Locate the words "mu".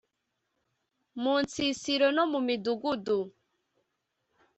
1.21-1.33, 2.31-2.39